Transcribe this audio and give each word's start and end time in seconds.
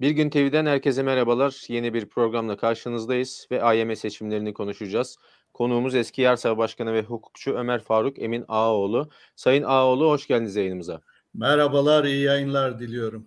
Bir 0.00 0.10
Gün 0.10 0.30
TV'den 0.30 0.66
herkese 0.66 1.02
merhabalar. 1.02 1.64
Yeni 1.68 1.94
bir 1.94 2.06
programla 2.06 2.56
karşınızdayız 2.56 3.46
ve 3.50 3.62
AYM 3.62 3.96
seçimlerini 3.96 4.54
konuşacağız. 4.54 5.16
Konuğumuz 5.54 5.94
eski 5.94 6.22
Yarsa 6.22 6.58
Başkanı 6.58 6.92
ve 6.92 7.02
hukukçu 7.02 7.54
Ömer 7.54 7.82
Faruk 7.82 8.18
Emin 8.18 8.44
Ağoğlu. 8.48 9.10
Sayın 9.36 9.62
Ağoğlu 9.62 10.10
hoş 10.10 10.26
geldiniz 10.26 10.56
yayınımıza. 10.56 11.00
Merhabalar, 11.34 12.04
iyi 12.04 12.22
yayınlar 12.22 12.78
diliyorum. 12.78 13.26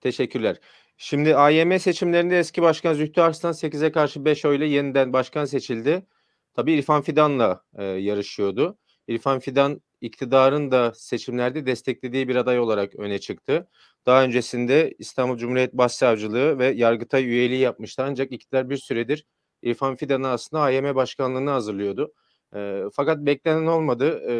Teşekkürler. 0.00 0.56
Şimdi 0.96 1.36
AYM 1.36 1.78
seçimlerinde 1.78 2.38
eski 2.38 2.62
başkan 2.62 2.94
Zühtü 2.94 3.20
Arslan 3.20 3.52
8'e 3.52 3.92
karşı 3.92 4.24
5 4.24 4.44
oyla 4.44 4.66
yeniden 4.66 5.12
başkan 5.12 5.44
seçildi. 5.44 6.06
Tabii 6.54 6.72
İrfan 6.72 7.02
Fidan'la 7.02 7.64
e, 7.76 7.84
yarışıyordu. 7.84 8.78
İrfan 9.08 9.38
Fidan 9.38 9.80
iktidarın 10.00 10.70
da 10.70 10.92
seçimlerde 10.94 11.66
desteklediği 11.66 12.28
bir 12.28 12.36
aday 12.36 12.58
olarak 12.58 12.94
öne 12.94 13.18
çıktı. 13.18 13.68
Daha 14.06 14.24
öncesinde 14.24 14.94
İstanbul 14.98 15.36
Cumhuriyet 15.36 15.72
Başsavcılığı 15.72 16.58
ve 16.58 16.66
Yargıtay 16.66 17.24
üyeliği 17.24 17.60
yapmıştı. 17.60 18.02
Ancak 18.02 18.32
iktidar 18.32 18.70
bir 18.70 18.76
süredir 18.76 19.24
İrfan 19.62 19.96
Fidan'ı 19.96 20.28
aslında 20.28 20.62
AYM 20.62 20.94
başkanlığını 20.94 21.50
hazırlıyordu. 21.50 22.12
E, 22.54 22.82
fakat 22.92 23.18
beklenen 23.18 23.66
olmadı. 23.66 24.22
E, 24.30 24.34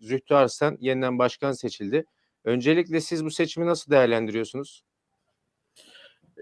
Zühtü 0.00 0.34
Arslan 0.34 0.76
yeniden 0.80 1.18
başkan 1.18 1.52
seçildi. 1.52 2.04
Öncelikle 2.44 3.00
siz 3.00 3.24
bu 3.24 3.30
seçimi 3.30 3.66
nasıl 3.66 3.90
değerlendiriyorsunuz? 3.90 4.84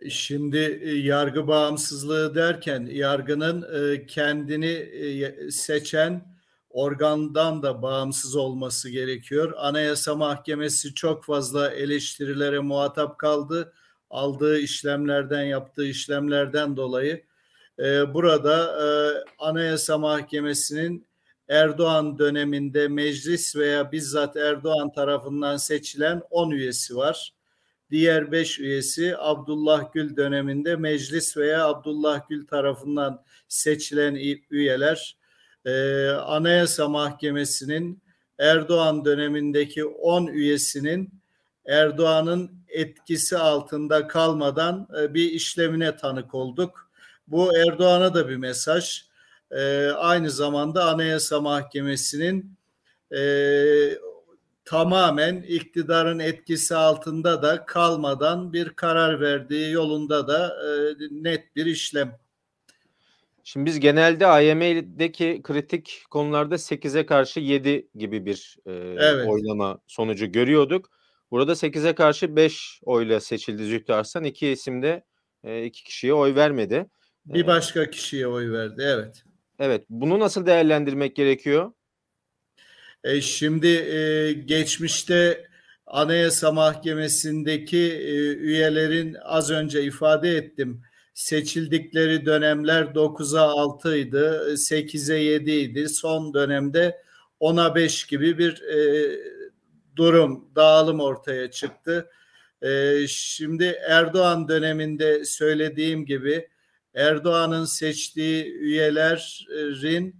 Şimdi 0.08 0.80
e, 0.82 0.90
yargı 0.90 1.46
bağımsızlığı 1.46 2.34
derken 2.34 2.88
yargının 2.90 3.62
e, 3.62 4.06
kendini 4.06 4.66
e, 4.66 5.50
seçen 5.50 6.31
organdan 6.72 7.62
da 7.62 7.82
bağımsız 7.82 8.36
olması 8.36 8.90
gerekiyor. 8.90 9.52
Anayasa 9.56 10.14
Mahkemesi 10.14 10.94
çok 10.94 11.24
fazla 11.24 11.70
eleştirilere 11.70 12.58
muhatap 12.58 13.18
kaldı. 13.18 13.72
Aldığı 14.10 14.58
işlemlerden, 14.58 15.42
yaptığı 15.42 15.86
işlemlerden 15.86 16.76
dolayı 16.76 17.24
burada 18.14 18.76
Anayasa 19.38 19.98
Mahkemesi'nin 19.98 21.06
Erdoğan 21.48 22.18
döneminde 22.18 22.88
meclis 22.88 23.56
veya 23.56 23.92
bizzat 23.92 24.36
Erdoğan 24.36 24.92
tarafından 24.92 25.56
seçilen 25.56 26.22
10 26.30 26.50
üyesi 26.50 26.96
var. 26.96 27.34
Diğer 27.90 28.32
5 28.32 28.58
üyesi 28.58 29.14
Abdullah 29.18 29.92
Gül 29.92 30.16
döneminde 30.16 30.76
meclis 30.76 31.36
veya 31.36 31.68
Abdullah 31.68 32.28
Gül 32.28 32.46
tarafından 32.46 33.24
seçilen 33.48 34.14
üyeler. 34.50 35.16
Ee, 35.66 36.08
Anayasa 36.08 36.88
Mahkemesi'nin 36.88 38.02
Erdoğan 38.38 39.04
dönemindeki 39.04 39.84
10 39.84 40.26
üyesinin 40.26 41.22
Erdoğan'ın 41.66 42.50
etkisi 42.68 43.38
altında 43.38 44.06
kalmadan 44.08 44.88
e, 45.00 45.14
bir 45.14 45.30
işlemine 45.30 45.96
tanık 45.96 46.34
olduk. 46.34 46.90
Bu 47.26 47.56
Erdoğan'a 47.56 48.14
da 48.14 48.28
bir 48.28 48.36
mesaj. 48.36 49.02
E, 49.50 49.86
aynı 49.90 50.30
zamanda 50.30 50.84
Anayasa 50.84 51.40
Mahkemesi'nin 51.40 52.58
e, 53.16 53.22
tamamen 54.64 55.42
iktidarın 55.42 56.18
etkisi 56.18 56.76
altında 56.76 57.42
da 57.42 57.66
kalmadan 57.66 58.52
bir 58.52 58.68
karar 58.68 59.20
verdiği 59.20 59.70
yolunda 59.72 60.28
da 60.28 60.56
e, 60.66 60.94
net 61.10 61.56
bir 61.56 61.66
işlem. 61.66 62.21
Şimdi 63.44 63.66
biz 63.66 63.80
genelde 63.80 64.26
AYM'deki 64.26 65.40
kritik 65.42 66.04
konularda 66.10 66.54
8'e 66.54 67.06
karşı 67.06 67.40
7 67.40 67.88
gibi 67.94 68.26
bir 68.26 68.56
e, 68.66 68.72
evet. 68.98 69.28
oylama 69.28 69.78
sonucu 69.86 70.32
görüyorduk. 70.32 70.90
Burada 71.30 71.52
8'e 71.52 71.94
karşı 71.94 72.36
5 72.36 72.80
oyla 72.82 73.20
seçildi 73.20 73.64
Zühtü 73.64 73.92
Arslan. 73.92 74.24
İki 74.24 74.48
isimde 74.48 75.04
e, 75.44 75.64
iki 75.64 75.84
kişiye 75.84 76.14
oy 76.14 76.34
vermedi. 76.34 76.86
Bir 77.26 77.46
başka 77.46 77.90
kişiye 77.90 78.26
oy 78.26 78.52
verdi 78.52 78.82
evet. 78.86 79.24
Evet 79.58 79.84
bunu 79.88 80.20
nasıl 80.20 80.46
değerlendirmek 80.46 81.16
gerekiyor? 81.16 81.72
E, 83.04 83.20
şimdi 83.20 83.68
e, 83.68 84.32
geçmişte 84.32 85.46
Anayasa 85.86 86.52
Mahkemesi'ndeki 86.52 87.92
e, 87.92 88.32
üyelerin 88.32 89.16
az 89.22 89.50
önce 89.50 89.82
ifade 89.82 90.36
ettim 90.36 90.82
seçildikleri 91.14 92.26
dönemler 92.26 92.82
9'a 92.82 93.42
6 93.42 93.96
idi, 93.96 94.16
8'e 94.16 95.16
7 95.16 95.50
idi. 95.50 95.88
Son 95.88 96.34
dönemde 96.34 97.02
10'a 97.40 97.74
5 97.74 98.04
gibi 98.04 98.38
bir 98.38 98.62
e, 98.62 99.18
durum, 99.96 100.48
dağılım 100.56 101.00
ortaya 101.00 101.50
çıktı. 101.50 102.10
E, 102.62 102.98
şimdi 103.08 103.64
Erdoğan 103.88 104.48
döneminde 104.48 105.24
söylediğim 105.24 106.06
gibi 106.06 106.48
Erdoğan'ın 106.94 107.64
seçtiği 107.64 108.44
üyelerin 108.44 110.16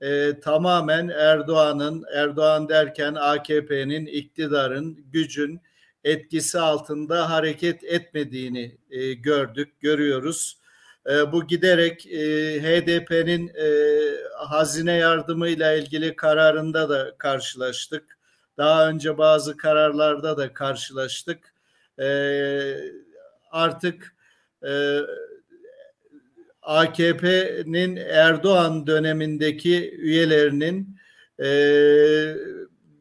e, 0.00 0.40
tamamen 0.40 1.08
Erdoğan'ın, 1.08 2.04
Erdoğan 2.14 2.68
derken 2.68 3.14
AKP'nin, 3.14 4.06
iktidarın, 4.06 5.04
gücün 5.12 5.60
etkisi 6.04 6.58
altında 6.58 7.30
hareket 7.30 7.84
etmediğini 7.84 8.78
e, 8.90 9.12
gördük, 9.12 9.80
görüyoruz. 9.80 10.58
E, 11.10 11.32
bu 11.32 11.46
giderek 11.46 12.06
e, 12.06 12.18
HDP'nin 12.62 13.48
e, 13.48 13.68
hazine 14.36 14.92
yardımıyla 14.92 15.72
ilgili 15.74 16.16
kararında 16.16 16.88
da 16.88 17.14
karşılaştık. 17.18 18.18
Daha 18.56 18.88
önce 18.88 19.18
bazı 19.18 19.56
kararlarda 19.56 20.36
da 20.36 20.54
karşılaştık. 20.54 21.54
E, 22.00 22.08
artık 23.50 24.14
e, 24.66 25.00
AKP'nin 26.62 27.96
Erdoğan 27.96 28.86
dönemindeki 28.86 29.90
üyelerinin 29.98 30.98
e, 31.40 31.48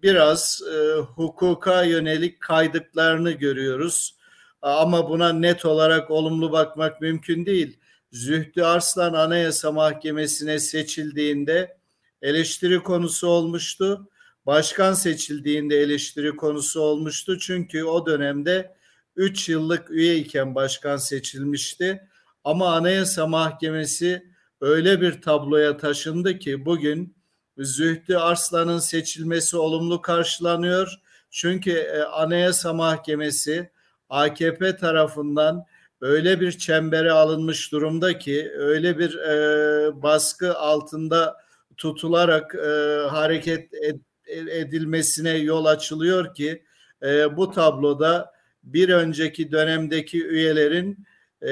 biraz 0.04 0.62
e, 0.74 1.00
hukuka 1.00 1.84
yönelik 1.84 2.42
kaydıklarını 2.42 3.32
görüyoruz. 3.32 4.18
Ama 4.62 5.10
buna 5.10 5.34
net 5.34 5.66
olarak 5.66 6.12
olumlu 6.12 6.52
bakmak 6.52 7.02
mümkün 7.02 7.46
değil. 7.46 7.80
Zühtü 8.12 8.62
Arslan 8.62 9.14
Anayasa 9.14 9.72
Mahkemesi'ne 9.72 10.60
seçildiğinde 10.60 11.78
eleştiri 12.22 12.80
konusu 12.80 13.28
olmuştu. 13.28 14.10
Başkan 14.46 14.94
seçildiğinde 14.94 15.78
eleştiri 15.78 16.36
konusu 16.36 16.82
olmuştu. 16.82 17.40
Çünkü 17.40 17.84
o 17.84 18.06
dönemde 18.06 18.76
3 19.16 19.50
yıllık 19.50 19.92
üye 19.92 20.18
iken 20.18 20.56
başkan 20.56 20.98
seçilmişti. 20.98 22.02
Ama 22.44 22.74
Anayasa 22.74 23.28
Mahkemesi 23.28 24.24
öyle 24.62 25.02
bir 25.02 25.22
tabloya 25.22 25.78
taşındı 25.78 26.40
ki 26.40 26.66
bugün 26.66 27.17
Zühtü 27.58 28.16
Arslan'ın 28.16 28.80
seçilmesi 28.80 29.58
olumlu 29.58 30.02
karşılanıyor. 30.02 31.00
Çünkü 31.30 31.72
e, 31.72 32.02
Anayasa 32.02 32.74
Mahkemesi 32.74 33.72
AKP 34.10 34.76
tarafından 34.76 35.66
öyle 36.02 36.42
bir 36.42 36.52
çembere 36.52 37.12
alınmış 37.12 37.72
durumda 37.72 38.18
ki 38.18 38.52
öyle 38.58 39.00
bir 39.00 39.16
e, 39.16 40.02
baskı 40.02 40.58
altında 40.58 41.38
tutularak 41.78 42.56
e, 42.56 42.68
hareket 43.10 43.74
ed, 43.74 44.00
edilmesine 44.28 45.38
yol 45.38 45.66
açılıyor 45.66 46.34
ki 46.34 46.64
e, 47.04 47.38
bu 47.38 47.52
tabloda 47.52 48.32
bir 48.64 48.90
önceki 48.90 49.52
dönemdeki 49.52 50.26
üyelerin 50.26 51.08
e, 51.42 51.52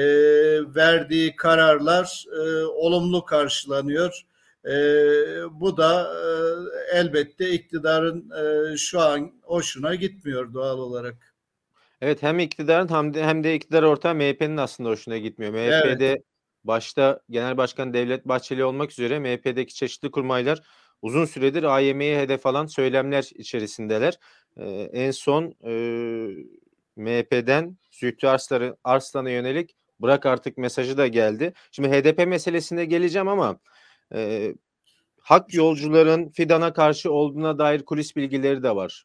verdiği 0.74 1.36
kararlar 1.36 2.24
e, 2.32 2.64
olumlu 2.64 3.24
karşılanıyor. 3.24 4.26
E, 4.66 4.74
bu 5.52 5.76
da 5.76 6.02
e, 6.02 6.98
elbette 6.98 7.50
iktidarın 7.50 8.30
e, 8.30 8.76
şu 8.76 9.00
an 9.00 9.32
hoşuna 9.42 9.94
gitmiyor 9.94 10.54
doğal 10.54 10.78
olarak. 10.78 11.34
Evet 12.00 12.22
hem 12.22 12.38
iktidarın 12.38 12.88
hem 12.88 13.14
de, 13.14 13.24
hem 13.24 13.44
de 13.44 13.54
iktidar 13.54 13.82
ortağı 13.82 14.14
MHP'nin 14.14 14.56
aslında 14.56 14.88
hoşuna 14.88 15.18
gitmiyor. 15.18 15.52
MHP'de 15.52 16.08
evet. 16.08 16.22
başta 16.64 17.20
Genel 17.30 17.56
Başkan 17.56 17.94
Devlet 17.94 18.28
Bahçeli 18.28 18.64
olmak 18.64 18.90
üzere 18.90 19.18
MHP'deki 19.18 19.74
çeşitli 19.74 20.10
kurmaylar 20.10 20.62
uzun 21.02 21.24
süredir 21.24 21.62
AYM'ye 21.62 22.20
hedef 22.20 22.46
alan 22.46 22.66
söylemler 22.66 23.30
içerisindeler. 23.34 24.18
Ee, 24.56 24.90
en 24.92 25.10
son 25.10 25.54
e, 25.64 25.72
MHP'den 26.96 27.76
Zühtü 27.90 28.26
Arslan'a, 28.26 28.76
Arslan'a 28.84 29.30
yönelik 29.30 29.76
bırak 30.00 30.26
artık 30.26 30.58
mesajı 30.58 30.98
da 30.98 31.06
geldi. 31.06 31.52
Şimdi 31.72 31.88
HDP 31.88 32.26
meselesine 32.26 32.84
geleceğim 32.84 33.28
ama 33.28 33.58
e, 34.14 34.54
hak 35.20 35.54
yolcuların 35.54 36.28
Fidan'a 36.28 36.72
karşı 36.72 37.12
olduğuna 37.12 37.58
dair 37.58 37.82
kulis 37.82 38.16
bilgileri 38.16 38.62
de 38.62 38.76
var. 38.76 39.04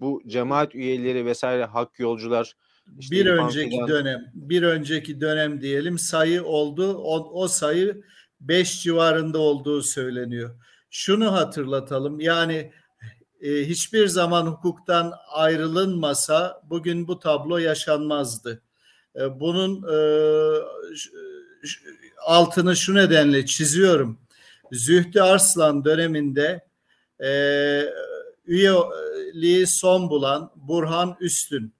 Bu 0.00 0.22
cemaat 0.26 0.74
üyeleri 0.74 1.26
vesaire 1.26 1.64
hak 1.64 1.98
yolcular 1.98 2.56
işte 2.98 3.16
bir 3.16 3.26
önceki 3.26 3.70
Fidan... 3.70 3.88
dönem 3.88 4.30
bir 4.34 4.62
önceki 4.62 5.20
dönem 5.20 5.60
diyelim 5.60 5.98
sayı 5.98 6.44
oldu 6.44 6.94
o, 6.94 7.42
o 7.42 7.48
sayı 7.48 8.02
5 8.40 8.82
civarında 8.82 9.38
olduğu 9.38 9.82
söyleniyor. 9.82 10.50
Şunu 10.90 11.32
hatırlatalım 11.32 12.20
yani 12.20 12.72
e, 13.40 13.50
hiçbir 13.50 14.06
zaman 14.06 14.46
hukuktan 14.46 15.12
ayrılınmasa 15.32 16.62
bugün 16.70 17.08
bu 17.08 17.18
tablo 17.18 17.58
yaşanmazdı. 17.58 18.62
E, 19.16 19.40
bunun 19.40 19.82
e, 19.82 19.98
altını 22.26 22.76
şu 22.76 22.94
nedenle 22.94 23.46
çiziyorum. 23.46 24.18
Zühtü 24.72 25.20
Arslan 25.20 25.84
döneminde 25.84 26.64
e, 27.24 27.30
üyeliği 28.46 29.66
son 29.66 30.10
bulan 30.10 30.50
Burhan 30.56 31.16
Üstün. 31.20 31.74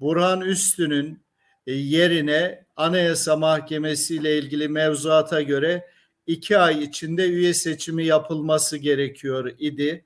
Burhan 0.00 0.40
Üstün'ün 0.40 1.22
e, 1.66 1.72
yerine 1.72 2.64
Anayasa 2.76 3.36
Mahkemesi 3.36 4.16
ile 4.16 4.38
ilgili 4.38 4.68
mevzuata 4.68 5.42
göre 5.42 5.86
iki 6.26 6.58
ay 6.58 6.82
içinde 6.84 7.28
üye 7.28 7.54
seçimi 7.54 8.04
yapılması 8.04 8.76
gerekiyor 8.76 9.54
idi. 9.58 10.04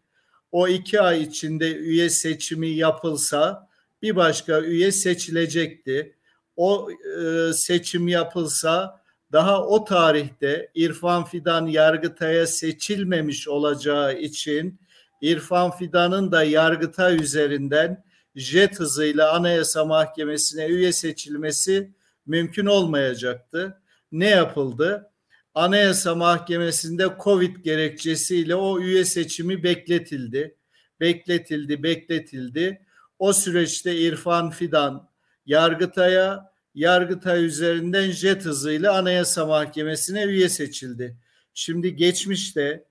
O 0.52 0.68
iki 0.68 1.00
ay 1.00 1.22
içinde 1.22 1.74
üye 1.74 2.10
seçimi 2.10 2.68
yapılsa 2.68 3.68
bir 4.02 4.16
başka 4.16 4.60
üye 4.60 4.92
seçilecekti. 4.92 6.16
O 6.56 6.88
e, 6.90 7.52
seçim 7.52 8.08
yapılsa 8.08 9.03
daha 9.34 9.66
o 9.66 9.84
tarihte 9.84 10.70
İrfan 10.74 11.24
Fidan 11.24 11.66
Yargıtay'a 11.66 12.46
seçilmemiş 12.46 13.48
olacağı 13.48 14.18
için 14.18 14.80
İrfan 15.20 15.70
Fidan'ın 15.70 16.32
da 16.32 16.44
Yargıtay 16.44 17.16
üzerinden 17.16 18.04
jet 18.34 18.80
hızıyla 18.80 19.32
Anayasa 19.32 19.84
Mahkemesi'ne 19.84 20.66
üye 20.66 20.92
seçilmesi 20.92 21.92
mümkün 22.26 22.66
olmayacaktı. 22.66 23.80
Ne 24.12 24.28
yapıldı? 24.28 25.10
Anayasa 25.54 26.14
Mahkemesi'nde 26.14 27.08
Covid 27.24 27.56
gerekçesiyle 27.56 28.54
o 28.54 28.80
üye 28.80 29.04
seçimi 29.04 29.62
bekletildi. 29.62 30.56
Bekletildi, 31.00 31.82
bekletildi. 31.82 32.86
O 33.18 33.32
süreçte 33.32 33.96
İrfan 33.96 34.50
Fidan 34.50 35.08
Yargıtay'a, 35.46 36.53
Yargıtay 36.74 37.44
üzerinden 37.44 38.10
jet 38.10 38.44
hızıyla 38.44 38.96
Anayasa 38.96 39.46
Mahkemesi'ne 39.46 40.24
üye 40.24 40.48
seçildi. 40.48 41.16
Şimdi 41.54 41.96
geçmişte 41.96 42.84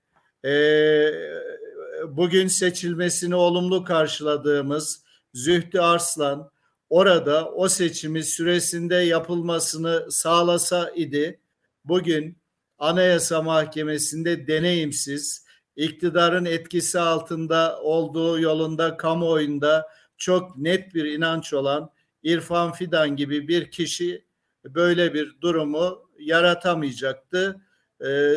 e, 0.44 0.52
bugün 2.08 2.46
seçilmesini 2.46 3.34
olumlu 3.34 3.84
karşıladığımız 3.84 5.04
Zühtü 5.34 5.78
Arslan 5.78 6.50
orada 6.90 7.50
o 7.50 7.68
seçimi 7.68 8.24
süresinde 8.24 8.94
yapılmasını 8.94 10.06
sağlasa 10.10 10.90
idi 10.90 11.40
bugün 11.84 12.38
Anayasa 12.78 13.42
Mahkemesi'nde 13.42 14.46
deneyimsiz, 14.46 15.44
iktidarın 15.76 16.44
etkisi 16.44 17.00
altında 17.00 17.80
olduğu 17.82 18.40
yolunda 18.40 18.96
kamuoyunda 18.96 19.88
çok 20.16 20.58
net 20.58 20.94
bir 20.94 21.04
inanç 21.04 21.52
olan 21.52 21.90
İrfan 22.24 22.72
Fidan 22.72 23.16
gibi 23.16 23.48
bir 23.48 23.70
kişi 23.70 24.24
böyle 24.64 25.14
bir 25.14 25.40
durumu 25.40 26.10
yaratamayacaktı. 26.18 27.60
Ee, 28.04 28.34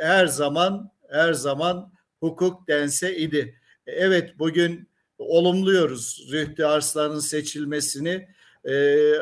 her 0.00 0.26
zaman 0.26 0.90
her 1.10 1.32
zaman 1.32 1.92
hukuk 2.20 2.68
dense 2.68 3.16
idi. 3.16 3.60
Evet 3.86 4.38
bugün 4.38 4.88
olumluyoruz 5.18 6.24
Zühtü 6.28 6.64
Arslan'ın 6.64 7.18
seçilmesini. 7.18 8.28
Ee, 8.68 9.14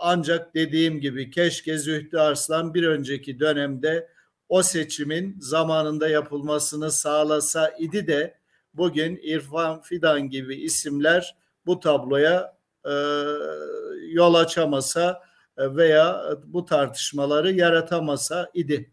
ancak 0.00 0.54
dediğim 0.54 1.00
gibi 1.00 1.30
keşke 1.30 1.78
Zühtü 1.78 2.18
Arslan 2.18 2.74
bir 2.74 2.86
önceki 2.86 3.40
dönemde 3.40 4.08
o 4.48 4.62
seçimin 4.62 5.36
zamanında 5.40 6.08
yapılmasını 6.08 6.90
sağlasa 6.90 7.68
idi 7.78 8.06
de 8.06 8.38
bugün 8.74 9.20
İrfan 9.22 9.80
Fidan 9.80 10.30
gibi 10.30 10.56
isimler 10.56 11.36
bu 11.66 11.80
tabloya 11.80 12.59
e, 12.86 12.92
yol 14.12 14.34
açamasa 14.34 15.22
veya 15.58 16.22
bu 16.44 16.64
tartışmaları 16.64 17.52
yaratamasa 17.52 18.50
idi. 18.54 18.92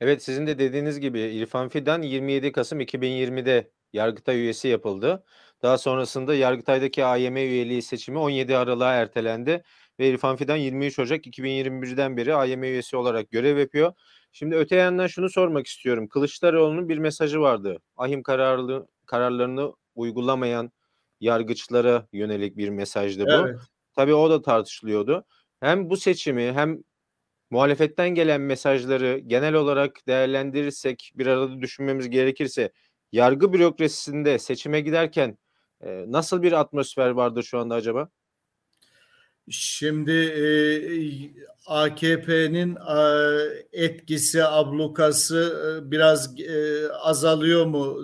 Evet 0.00 0.22
sizin 0.22 0.46
de 0.46 0.58
dediğiniz 0.58 1.00
gibi 1.00 1.20
İrfan 1.20 1.68
Fidan 1.68 2.02
27 2.02 2.52
Kasım 2.52 2.80
2020'de 2.80 3.70
Yargıtay 3.92 4.40
üyesi 4.40 4.68
yapıldı. 4.68 5.24
Daha 5.62 5.78
sonrasında 5.78 6.34
Yargıtay'daki 6.34 7.04
AYM 7.04 7.36
üyeliği 7.36 7.82
seçimi 7.82 8.18
17 8.18 8.56
Aralık'a 8.56 8.94
ertelendi 8.94 9.62
ve 9.98 10.08
İrfan 10.08 10.36
Fidan 10.36 10.56
23 10.56 10.98
Ocak 10.98 11.26
2021'den 11.26 12.16
beri 12.16 12.34
AYM 12.34 12.62
üyesi 12.62 12.96
olarak 12.96 13.30
görev 13.30 13.58
yapıyor. 13.58 13.92
Şimdi 14.32 14.56
öte 14.56 14.76
yandan 14.76 15.06
şunu 15.06 15.30
sormak 15.30 15.66
istiyorum. 15.66 16.08
Kılıçdaroğlu'nun 16.08 16.88
bir 16.88 16.98
mesajı 16.98 17.40
vardı. 17.40 17.78
Ahim 17.96 18.22
kararlı, 18.22 18.88
kararlarını 19.06 19.72
uygulamayan 19.94 20.70
yargıçlara 21.20 22.06
yönelik 22.12 22.56
bir 22.56 22.68
mesajdı 22.68 23.26
bu. 23.26 23.32
Evet. 23.32 23.58
Tabii 23.94 24.14
o 24.14 24.30
da 24.30 24.42
tartışılıyordu. 24.42 25.24
Hem 25.60 25.90
bu 25.90 25.96
seçimi 25.96 26.52
hem 26.52 26.82
muhalefetten 27.50 28.08
gelen 28.08 28.40
mesajları 28.40 29.18
genel 29.18 29.54
olarak 29.54 30.06
değerlendirirsek 30.06 31.12
bir 31.14 31.26
arada 31.26 31.60
düşünmemiz 31.60 32.10
gerekirse 32.10 32.72
yargı 33.12 33.52
bürokrasisinde 33.52 34.38
seçime 34.38 34.80
giderken 34.80 35.38
e, 35.80 36.04
nasıl 36.08 36.42
bir 36.42 36.52
atmosfer 36.52 37.10
vardır 37.10 37.42
şu 37.42 37.58
anda 37.58 37.74
acaba? 37.74 38.08
Şimdi 39.50 40.12
e, 40.12 40.44
AKP'nin 41.66 42.76
e, 42.76 43.00
etkisi, 43.72 44.44
ablukası 44.44 45.80
e, 45.86 45.90
biraz 45.90 46.40
e, 46.40 46.88
azalıyor 46.92 47.66
mu 47.66 47.98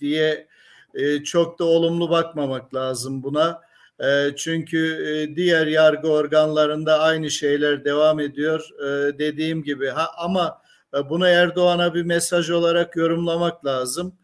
diye 0.00 0.48
e, 0.96 1.24
çok 1.24 1.58
da 1.58 1.64
olumlu 1.64 2.10
bakmamak 2.10 2.74
lazım 2.74 3.22
buna. 3.22 3.60
E, 4.00 4.36
çünkü 4.36 5.06
e, 5.06 5.36
diğer 5.36 5.66
yargı 5.66 6.08
organlarında 6.08 7.00
aynı 7.00 7.30
şeyler 7.30 7.84
devam 7.84 8.20
ediyor 8.20 8.70
e, 8.80 9.18
dediğim 9.18 9.62
gibi. 9.62 9.88
Ha, 9.88 10.08
ama 10.16 10.62
e, 10.94 11.08
bunu 11.10 11.26
Erdoğan'a 11.28 11.94
bir 11.94 12.02
mesaj 12.02 12.50
olarak 12.50 12.96
yorumlamak 12.96 13.66
lazım. 13.66 14.14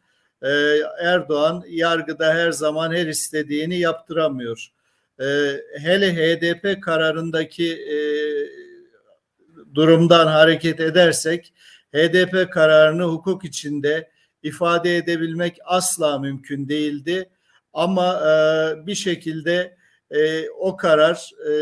E, 0.42 0.48
Erdoğan 1.00 1.64
yargıda 1.68 2.34
her 2.34 2.52
zaman 2.52 2.92
her 2.92 3.06
istediğini 3.06 3.78
yaptıramıyor. 3.78 4.68
Hele 5.78 6.14
HDP 6.14 6.82
kararındaki 6.82 7.72
e, 7.72 7.96
durumdan 9.74 10.26
hareket 10.26 10.80
edersek 10.80 11.52
HDP 11.94 12.52
kararını 12.52 13.02
hukuk 13.02 13.44
içinde 13.44 14.10
ifade 14.42 14.96
edebilmek 14.96 15.58
asla 15.64 16.18
mümkün 16.18 16.68
değildi. 16.68 17.30
Ama 17.72 18.20
e, 18.20 18.86
bir 18.86 18.94
şekilde 18.94 19.76
e, 20.10 20.50
o 20.50 20.76
karar 20.76 21.30
e, 21.48 21.52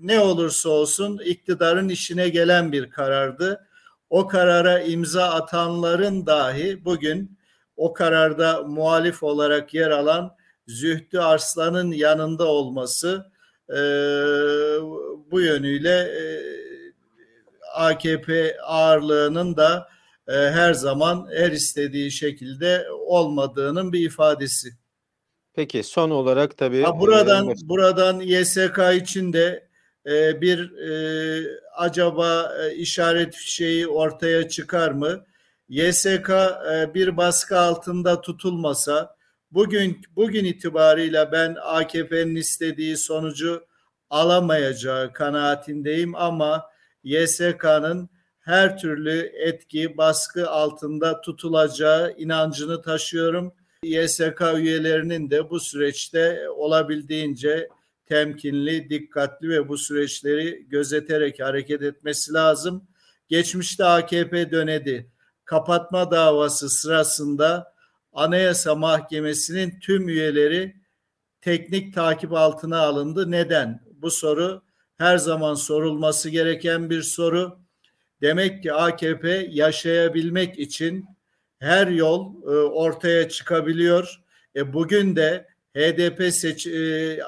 ne 0.00 0.20
olursa 0.20 0.68
olsun 0.68 1.20
iktidarın 1.24 1.88
işine 1.88 2.28
gelen 2.28 2.72
bir 2.72 2.90
karardı. 2.90 3.66
O 4.10 4.26
karara 4.26 4.80
imza 4.80 5.24
atanların 5.24 6.26
dahi 6.26 6.84
bugün 6.84 7.38
o 7.76 7.92
kararda 7.92 8.62
muhalif 8.62 9.22
olarak 9.22 9.74
yer 9.74 9.90
alan 9.90 10.36
Zühtü 10.66 11.18
Arslan'ın 11.18 11.92
yanında 11.92 12.46
olması 12.46 13.26
e, 13.70 13.78
bu 15.30 15.40
yönüyle 15.40 15.98
e, 15.98 16.22
AKP 17.74 18.56
ağırlığının 18.62 19.56
da 19.56 19.88
e, 20.28 20.32
her 20.32 20.74
zaman 20.74 21.28
her 21.36 21.52
istediği 21.52 22.10
şekilde 22.10 22.86
olmadığının 23.06 23.92
bir 23.92 24.00
ifadesi. 24.00 24.68
Peki 25.54 25.82
son 25.82 26.10
olarak 26.10 26.58
tabii 26.58 26.82
ha, 26.82 27.00
buradan 27.00 27.50
e, 27.50 27.54
buradan 27.62 28.20
YSK 28.20 28.78
için 29.02 29.32
de 29.32 29.68
e, 30.06 30.40
bir 30.40 30.72
e, 30.78 31.60
acaba 31.76 32.52
e, 32.62 32.74
işaret 32.74 33.34
fişeği 33.34 33.88
ortaya 33.88 34.48
çıkar 34.48 34.90
mı? 34.90 35.24
YSK 35.68 36.30
e, 36.72 36.94
bir 36.94 37.16
baskı 37.16 37.58
altında 37.58 38.20
tutulmasa 38.20 39.16
bugün 39.50 40.00
bugün 40.16 40.44
itibarıyla 40.44 41.32
ben 41.32 41.56
AKP'nin 41.62 42.36
istediği 42.36 42.96
sonucu 42.96 43.66
alamayacağı 44.10 45.12
kanaatindeyim 45.12 46.14
ama 46.14 46.70
YSK'nın 47.04 48.10
her 48.46 48.78
türlü 48.78 49.32
etki, 49.34 49.96
baskı 49.96 50.50
altında 50.50 51.20
tutulacağı 51.20 52.14
inancını 52.18 52.82
taşıyorum. 52.82 53.52
YSK 53.82 54.42
üyelerinin 54.56 55.30
de 55.30 55.50
bu 55.50 55.60
süreçte 55.60 56.50
olabildiğince 56.50 57.68
temkinli, 58.06 58.90
dikkatli 58.90 59.48
ve 59.48 59.68
bu 59.68 59.78
süreçleri 59.78 60.68
gözeterek 60.68 61.40
hareket 61.40 61.82
etmesi 61.82 62.32
lazım. 62.32 62.88
Geçmişte 63.28 63.84
AKP 63.84 64.50
dönedi. 64.50 65.10
Kapatma 65.44 66.10
davası 66.10 66.70
sırasında 66.70 67.74
Anayasa 68.12 68.74
Mahkemesi'nin 68.74 69.80
tüm 69.80 70.08
üyeleri 70.08 70.76
teknik 71.40 71.94
takip 71.94 72.32
altına 72.32 72.78
alındı. 72.78 73.30
Neden? 73.30 73.80
Bu 73.92 74.10
soru 74.10 74.62
her 74.98 75.18
zaman 75.18 75.54
sorulması 75.54 76.30
gereken 76.30 76.90
bir 76.90 77.02
soru. 77.02 77.65
Demek 78.26 78.62
ki 78.62 78.72
AKP 78.72 79.48
yaşayabilmek 79.50 80.58
için 80.58 81.06
her 81.58 81.86
yol 81.86 82.42
e, 82.42 82.46
ortaya 82.56 83.28
çıkabiliyor. 83.28 84.20
E, 84.56 84.72
bugün 84.72 85.16
de 85.16 85.46
HDP 85.76 86.32
seç, 86.32 86.66
e, 86.66 87.18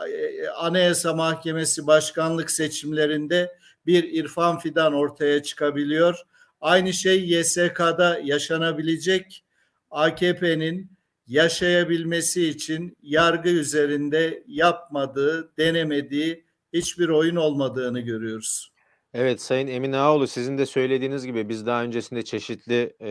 Anayasa 0.57 1.13
Mahkemesi 1.15 1.87
başkanlık 1.87 2.51
seçimlerinde 2.51 3.59
bir 3.87 4.05
İrfan 4.05 4.59
Fidan 4.59 4.95
ortaya 4.95 5.43
çıkabiliyor. 5.43 6.19
Aynı 6.61 6.93
şey 6.93 7.31
YSK'da 7.31 8.21
yaşanabilecek 8.25 9.45
AKP'nin 9.91 10.91
yaşayabilmesi 11.27 12.49
için 12.49 12.97
yargı 13.03 13.49
üzerinde 13.49 14.43
yapmadığı, 14.47 15.57
denemediği 15.57 16.45
hiçbir 16.73 17.09
oyun 17.09 17.37
olmadığını 17.37 18.01
görüyoruz. 18.01 18.73
Evet 19.15 19.41
Sayın 19.43 19.67
Emin 19.67 19.93
Ağoğlu 19.93 20.27
sizin 20.27 20.59
de 20.59 20.67
söylediğiniz 20.67 21.27
gibi 21.27 21.49
biz 21.49 21.67
daha 21.67 21.83
öncesinde 21.83 22.25
çeşitli 22.25 22.97
e, 23.01 23.09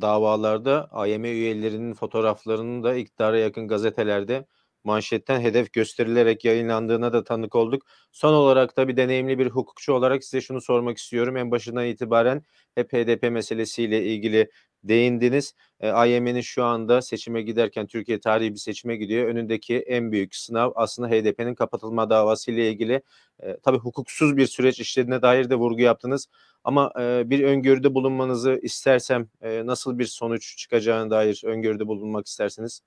davalarda 0.00 0.88
AYM 0.90 1.24
üyelerinin 1.24 1.94
fotoğraflarının 1.94 2.82
da 2.82 2.94
iktidara 2.94 3.38
yakın 3.38 3.68
gazetelerde 3.68 4.46
manşetten 4.84 5.40
hedef 5.40 5.72
gösterilerek 5.72 6.44
yayınlandığına 6.44 7.12
da 7.12 7.24
tanık 7.24 7.54
olduk. 7.54 7.82
Son 8.12 8.34
olarak 8.34 8.76
da 8.76 8.88
bir 8.88 8.96
deneyimli 8.96 9.38
bir 9.38 9.46
hukukçu 9.50 9.92
olarak 9.92 10.24
size 10.24 10.40
şunu 10.40 10.60
sormak 10.60 10.98
istiyorum. 10.98 11.36
En 11.36 11.50
başından 11.50 11.86
itibaren 11.86 12.44
hep 12.74 12.92
HDP 12.92 13.22
meselesiyle 13.30 14.04
ilgili 14.04 14.50
değindiniz. 14.84 15.54
E, 15.80 16.42
şu 16.42 16.64
anda 16.64 17.02
seçime 17.02 17.42
giderken 17.42 17.86
Türkiye 17.86 18.20
tarihi 18.20 18.52
bir 18.52 18.58
seçime 18.58 18.96
gidiyor. 18.96 19.28
Önündeki 19.28 19.78
en 19.78 20.12
büyük 20.12 20.34
sınav 20.34 20.72
aslında 20.74 21.08
HDP'nin 21.08 21.54
kapatılma 21.54 22.10
davası 22.10 22.50
ile 22.50 22.70
ilgili 22.70 23.02
e, 23.42 23.56
tabii 23.62 23.78
hukuksuz 23.78 24.36
bir 24.36 24.46
süreç 24.46 24.80
işlediğine 24.80 25.22
dair 25.22 25.50
de 25.50 25.54
vurgu 25.54 25.80
yaptınız. 25.80 26.26
Ama 26.64 26.92
e, 27.00 27.30
bir 27.30 27.44
öngörüde 27.44 27.94
bulunmanızı 27.94 28.60
istersem 28.62 29.28
e, 29.42 29.66
nasıl 29.66 29.98
bir 29.98 30.04
sonuç 30.04 30.56
çıkacağına 30.56 31.10
dair 31.10 31.42
öngörüde 31.44 31.86
bulunmak 31.86 32.26
istersiniz? 32.26 32.82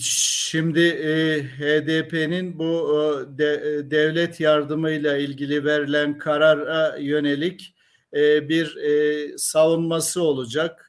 Şimdi 0.00 0.80
e, 0.80 1.42
HDP'nin 1.42 2.58
bu 2.58 3.00
e, 3.34 3.38
de, 3.38 3.52
e, 3.54 3.90
devlet 3.90 4.40
yardımıyla 4.40 5.16
ilgili 5.16 5.64
verilen 5.64 6.18
karara 6.18 6.96
yönelik 6.96 7.74
e, 8.14 8.48
bir 8.48 8.76
e, 8.76 9.38
savunması 9.38 10.22
olacak. 10.22 10.85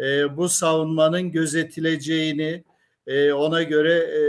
E, 0.00 0.36
bu 0.36 0.48
savunmanın 0.48 1.32
gözetileceğini, 1.32 2.64
e, 3.06 3.32
ona 3.32 3.62
göre 3.62 3.94
e, 3.94 4.22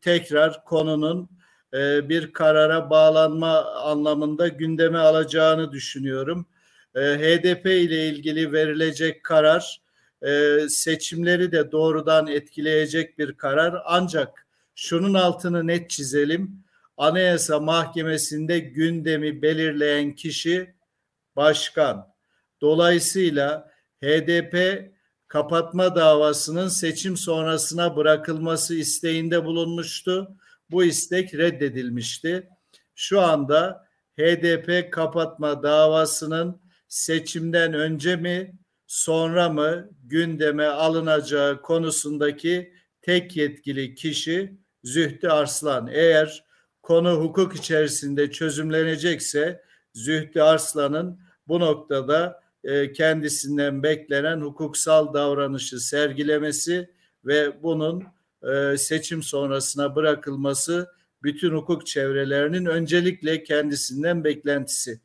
tekrar 0.00 0.64
konunun 0.64 1.28
e, 1.74 2.08
bir 2.08 2.32
karara 2.32 2.90
bağlanma 2.90 3.64
anlamında 3.64 4.48
gündeme 4.48 4.98
alacağını 4.98 5.72
düşünüyorum. 5.72 6.46
E, 6.94 7.00
HDP 7.00 7.66
ile 7.66 8.08
ilgili 8.08 8.52
verilecek 8.52 9.24
karar 9.24 9.82
e, 10.22 10.58
seçimleri 10.68 11.52
de 11.52 11.72
doğrudan 11.72 12.26
etkileyecek 12.26 13.18
bir 13.18 13.32
karar. 13.32 13.82
Ancak 13.84 14.46
şunun 14.74 15.14
altını 15.14 15.66
net 15.66 15.90
çizelim. 15.90 16.64
Anayasa 16.96 17.60
Mahkemesi'nde 17.60 18.58
gündemi 18.58 19.42
belirleyen 19.42 20.14
kişi 20.14 20.74
başkan. 21.36 22.14
Dolayısıyla 22.60 23.73
HDP 24.02 24.84
kapatma 25.28 25.96
davasının 25.96 26.68
seçim 26.68 27.16
sonrasına 27.16 27.96
bırakılması 27.96 28.74
isteğinde 28.74 29.44
bulunmuştu. 29.44 30.36
Bu 30.70 30.84
istek 30.84 31.34
reddedilmişti. 31.34 32.48
Şu 32.94 33.20
anda 33.20 33.86
HDP 34.18 34.92
kapatma 34.92 35.62
davasının 35.62 36.60
seçimden 36.88 37.74
önce 37.74 38.16
mi 38.16 38.58
sonra 38.86 39.48
mı 39.48 39.90
gündeme 40.04 40.66
alınacağı 40.66 41.62
konusundaki 41.62 42.72
tek 43.02 43.36
yetkili 43.36 43.94
kişi 43.94 44.58
Zühtü 44.84 45.28
Arslan. 45.28 45.88
Eğer 45.92 46.44
konu 46.82 47.10
hukuk 47.10 47.56
içerisinde 47.56 48.30
çözümlenecekse 48.30 49.62
Zühtü 49.94 50.40
Arslan'ın 50.40 51.20
bu 51.48 51.60
noktada 51.60 52.43
e, 52.64 52.92
kendisinden 52.92 53.82
beklenen 53.82 54.40
hukuksal 54.40 55.14
davranışı 55.14 55.80
sergilemesi 55.80 56.90
ve 57.24 57.62
bunun 57.62 58.04
e, 58.42 58.78
seçim 58.78 59.22
sonrasına 59.22 59.96
bırakılması 59.96 60.90
bütün 61.22 61.50
hukuk 61.50 61.86
çevrelerinin 61.86 62.66
öncelikle 62.66 63.42
kendisinden 63.42 64.24
beklentisi. 64.24 65.00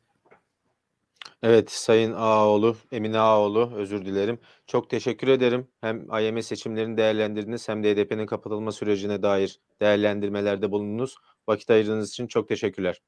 Evet 1.42 1.70
Sayın 1.70 2.12
Ağaoğlu, 2.12 2.76
Emine 2.92 3.18
Ağaoğlu 3.18 3.72
özür 3.76 4.04
dilerim. 4.04 4.38
Çok 4.66 4.90
teşekkür 4.90 5.28
ederim. 5.28 5.68
Hem 5.80 6.06
AYM 6.12 6.42
seçimlerini 6.42 6.96
değerlendirdiniz 6.96 7.68
hem 7.68 7.84
de 7.84 7.94
HDP'nin 7.94 8.26
kapatılma 8.26 8.72
sürecine 8.72 9.22
dair 9.22 9.60
değerlendirmelerde 9.80 10.70
bulundunuz. 10.70 11.16
Vakit 11.48 11.70
ayırdığınız 11.70 12.10
için 12.10 12.26
çok 12.26 12.48
teşekkürler. 12.48 13.00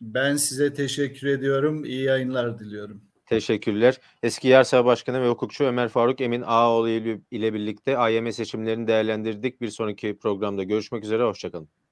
Ben 0.00 0.36
size 0.36 0.74
teşekkür 0.74 1.26
ediyorum. 1.26 1.84
İyi 1.84 2.02
yayınlar 2.02 2.58
diliyorum. 2.58 3.02
Teşekkürler. 3.26 4.00
Eski 4.22 4.48
Yarsa 4.48 4.84
Başkanı 4.84 5.22
ve 5.22 5.28
hukukçu 5.28 5.64
Ömer 5.64 5.88
Faruk 5.88 6.20
Emin 6.20 6.42
Ağaoğlu 6.42 6.88
ile 7.30 7.54
birlikte 7.54 7.98
AYM 7.98 8.32
seçimlerini 8.32 8.86
değerlendirdik. 8.86 9.60
Bir 9.60 9.68
sonraki 9.68 10.18
programda 10.18 10.62
görüşmek 10.62 11.04
üzere. 11.04 11.22
Hoşçakalın. 11.22 11.83